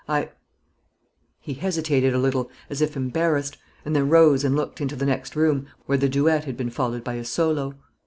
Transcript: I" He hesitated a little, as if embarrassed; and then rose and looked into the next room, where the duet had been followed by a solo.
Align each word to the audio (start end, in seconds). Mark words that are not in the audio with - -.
I" 0.09 0.31
He 1.39 1.53
hesitated 1.53 2.11
a 2.11 2.17
little, 2.17 2.49
as 2.71 2.81
if 2.81 2.95
embarrassed; 2.97 3.59
and 3.85 3.95
then 3.95 4.09
rose 4.09 4.43
and 4.43 4.55
looked 4.55 4.81
into 4.81 4.95
the 4.95 5.05
next 5.05 5.35
room, 5.35 5.67
where 5.85 5.99
the 5.99 6.09
duet 6.09 6.45
had 6.45 6.57
been 6.57 6.71
followed 6.71 7.03
by 7.03 7.13
a 7.13 7.23
solo. 7.23 7.75